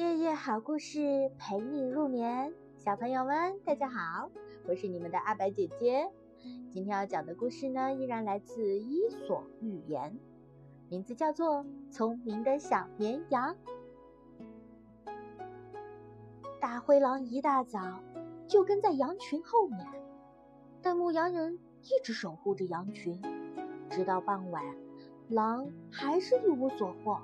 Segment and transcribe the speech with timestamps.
[0.00, 4.30] 夜夜好故事陪你入眠，小朋友们大家好，
[4.66, 6.10] 我是你们的阿白姐姐。
[6.72, 10.10] 今天要讲的故事呢，依然来自《伊索寓言》，
[10.88, 11.56] 名字叫做
[11.92, 13.54] 《聪明的小绵羊》。
[16.58, 18.00] 大灰狼一大早
[18.48, 19.86] 就跟在羊群后面，
[20.80, 23.20] 但牧羊人一直守护着羊群，
[23.90, 24.64] 直到傍晚，
[25.28, 27.20] 狼还是一无所获。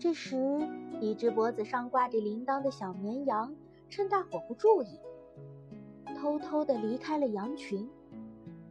[0.00, 0.66] 这时，
[0.98, 3.54] 一只脖子上挂着铃铛的小绵羊
[3.90, 4.98] 趁大伙不注意，
[6.16, 7.86] 偷偷地离开了羊群。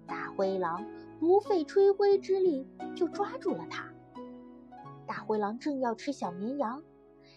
[0.08, 0.84] 大灰狼
[1.20, 3.86] 不费吹灰之力就抓住了它。
[5.06, 6.82] 大灰狼正要吃小绵羊，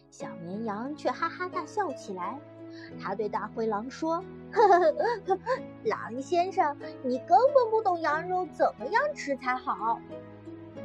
[0.09, 2.41] 小绵羊却哈哈大笑起来。
[2.99, 4.79] 他对大灰狼说：“呵呵
[5.27, 5.39] 呵，
[5.85, 10.01] 狼先生，你根本不懂羊肉怎么样吃才好。”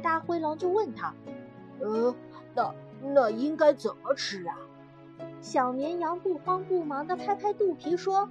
[0.04, 1.14] 大灰狼就问他
[1.80, 2.14] ：“呃，
[2.54, 2.70] 那？”
[3.02, 4.56] 那应该怎么吃啊？
[5.40, 8.28] 小绵羊不慌不忙地拍拍肚皮说：“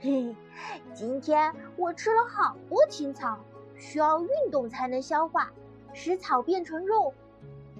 [0.00, 0.34] 嘿，
[0.94, 3.38] 今天我吃了好多青草，
[3.76, 5.52] 需要运动才能消化，
[5.92, 7.12] 使草变成肉。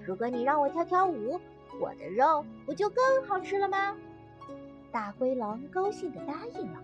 [0.05, 1.39] 如果你让我跳跳舞，
[1.79, 3.95] 我的肉不就更好吃了吗？”
[4.91, 6.79] 大灰狼高兴地答应了。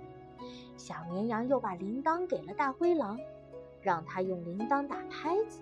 [0.77, 3.17] 小绵羊又把铃铛给了大灰狼，
[3.81, 5.61] 让他用铃铛打拍子。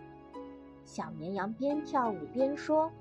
[0.85, 2.91] 小绵羊边跳舞边说。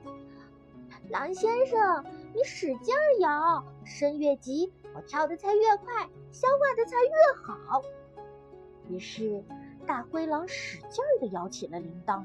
[1.12, 7.10] 狼先生，你使劲摇，声越急，我跳的才越快，消化的才越
[7.44, 7.82] 好。
[8.88, 9.44] 于是，
[9.86, 12.24] 大灰狼使劲地摇起了铃铛，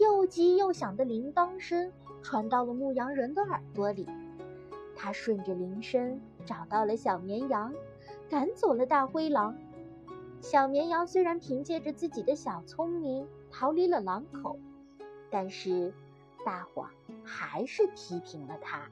[0.00, 4.08] 又急又响的铃铛声传到了牧羊人的耳朵里。
[4.96, 7.74] 他顺着铃声找到了小绵羊，
[8.30, 9.54] 赶走了大灰狼。
[10.40, 14.58] 小绵羊虽然凭借着自己的小聪明逃离了狼口，
[15.30, 15.92] 但是。
[16.46, 16.88] 大伙
[17.24, 18.88] 还是批评了他。